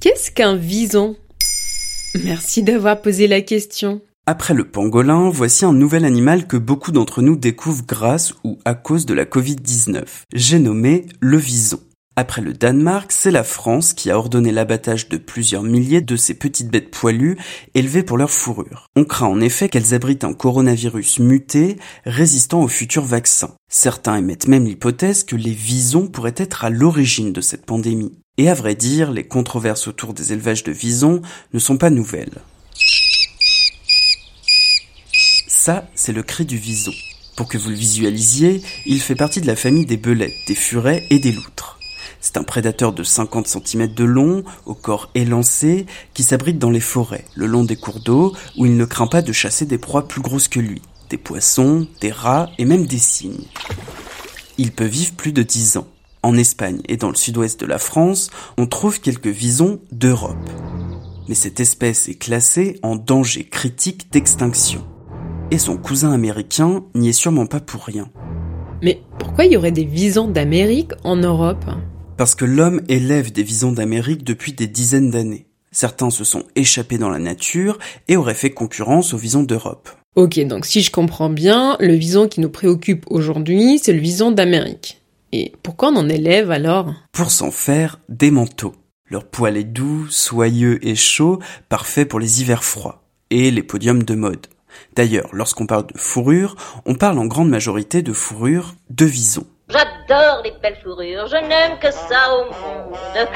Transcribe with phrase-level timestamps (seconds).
[0.00, 1.14] Qu'est-ce qu'un vison?
[2.24, 4.00] Merci d'avoir posé la question.
[4.24, 8.74] Après le pangolin, voici un nouvel animal que beaucoup d'entre nous découvrent grâce ou à
[8.74, 10.04] cause de la Covid-19.
[10.32, 11.80] J'ai nommé le vison.
[12.16, 16.34] Après le Danemark, c'est la France qui a ordonné l'abattage de plusieurs milliers de ces
[16.34, 17.36] petites bêtes poilues
[17.74, 18.86] élevées pour leur fourrure.
[18.96, 23.54] On craint en effet qu'elles abritent un coronavirus muté résistant aux futurs vaccins.
[23.70, 28.19] Certains émettent même l'hypothèse que les visons pourraient être à l'origine de cette pandémie.
[28.40, 31.20] Et à vrai dire, les controverses autour des élevages de visons
[31.52, 32.38] ne sont pas nouvelles.
[35.46, 36.94] Ça, c'est le cri du vison.
[37.36, 41.06] Pour que vous le visualisiez, il fait partie de la famille des belettes, des furets
[41.10, 41.78] et des loutres.
[42.22, 46.80] C'est un prédateur de 50 cm de long, au corps élancé, qui s'abrite dans les
[46.80, 50.08] forêts, le long des cours d'eau, où il ne craint pas de chasser des proies
[50.08, 53.44] plus grosses que lui, des poissons, des rats et même des cygnes.
[54.56, 55.88] Il peut vivre plus de 10 ans.
[56.22, 60.50] En Espagne et dans le sud-ouest de la France, on trouve quelques visons d'Europe.
[61.28, 64.84] Mais cette espèce est classée en danger critique d'extinction.
[65.50, 68.10] Et son cousin américain n'y est sûrement pas pour rien.
[68.82, 71.64] Mais pourquoi il y aurait des visons d'Amérique en Europe?
[72.18, 75.46] Parce que l'homme élève des visons d'Amérique depuis des dizaines d'années.
[75.72, 79.88] Certains se sont échappés dans la nature et auraient fait concurrence aux visons d'Europe.
[80.16, 84.32] Ok, donc si je comprends bien, le vison qui nous préoccupe aujourd'hui, c'est le vison
[84.32, 84.99] d'Amérique.
[85.32, 86.92] Et pourquoi on en élève alors?
[87.12, 88.74] Pour s'en faire des manteaux.
[89.08, 93.02] Leur poil est doux, soyeux et chaud, parfait pour les hivers froids.
[93.30, 94.46] Et les podiums de mode.
[94.94, 96.56] D'ailleurs, lorsqu'on parle de fourrure,
[96.86, 99.46] on parle en grande majorité de fourrure de vison.
[99.68, 103.28] J'adore les belles fourrures, je n'aime que ça au monde.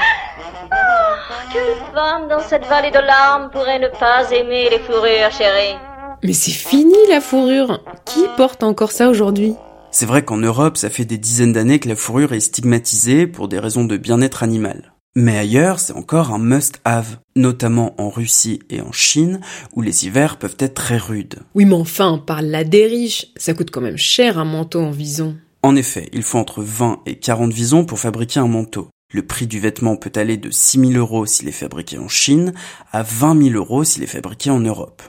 [0.71, 1.15] Ah,
[1.51, 5.77] quelle femme dans cette vallée de larmes pourrait ne pas aimer les fourrures, chérie?
[6.23, 9.55] Mais c'est fini la fourrure Qui porte encore ça aujourd'hui?
[9.97, 13.47] C'est vrai qu'en Europe, ça fait des dizaines d'années que la fourrure est stigmatisée pour
[13.47, 14.93] des raisons de bien-être animal.
[15.15, 19.39] Mais ailleurs, c'est encore un must-have, notamment en Russie et en Chine,
[19.73, 21.39] où les hivers peuvent être très rudes.
[21.53, 23.27] Oui, mais enfin, parle là des riches.
[23.37, 25.37] Ça coûte quand même cher un manteau en vison.
[25.63, 28.89] En effet, il faut entre 20 et 40 visons pour fabriquer un manteau.
[29.13, 32.51] Le prix du vêtement peut aller de 6 000 euros s'il est fabriqué en Chine
[32.91, 35.01] à 20 000 euros s'il est fabriqué en Europe.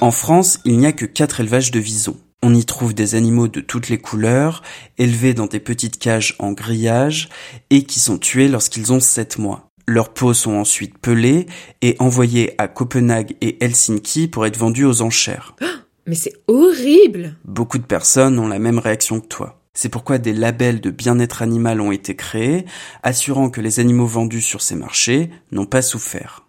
[0.00, 2.16] En France, il n'y a que 4 élevages de visons.
[2.44, 4.62] On y trouve des animaux de toutes les couleurs,
[4.98, 7.28] élevés dans des petites cages en grillage
[7.70, 9.68] et qui sont tués lorsqu'ils ont 7 mois.
[9.86, 11.46] Leurs peaux sont ensuite pelées
[11.82, 15.54] et envoyées à Copenhague et Helsinki pour être vendues aux enchères.
[16.08, 19.60] Mais c'est horrible Beaucoup de personnes ont la même réaction que toi.
[19.72, 22.66] C'est pourquoi des labels de bien-être animal ont été créés,
[23.04, 26.44] assurant que les animaux vendus sur ces marchés n'ont pas souffert.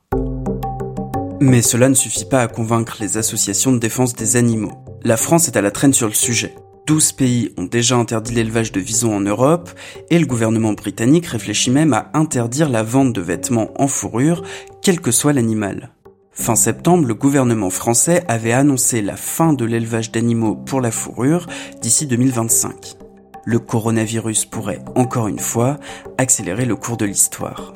[1.40, 4.83] Mais cela ne suffit pas à convaincre les associations de défense des animaux.
[5.06, 6.56] La France est à la traîne sur le sujet.
[6.88, 9.70] 12 pays ont déjà interdit l'élevage de visons en Europe
[10.10, 14.44] et le gouvernement britannique réfléchit même à interdire la vente de vêtements en fourrure,
[14.82, 15.90] quel que soit l'animal.
[16.32, 21.48] Fin septembre, le gouvernement français avait annoncé la fin de l'élevage d'animaux pour la fourrure
[21.82, 22.96] d'ici 2025.
[23.44, 25.80] Le coronavirus pourrait, encore une fois,
[26.18, 27.74] accélérer le cours de l'histoire.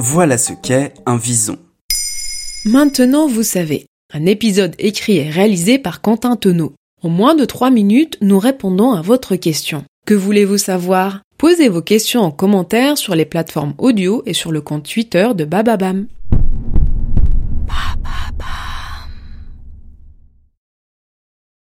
[0.00, 1.56] Voilà ce qu'est un vison.
[2.64, 3.86] Maintenant, vous savez.
[4.14, 6.74] Un épisode écrit et réalisé par Quentin Tenot.
[7.02, 9.84] En moins de 3 minutes, nous répondons à votre question.
[10.06, 11.22] Que voulez-vous savoir?
[11.38, 15.46] Posez vos questions en commentaire sur les plateformes audio et sur le compte Twitter de
[15.46, 16.08] Bababam.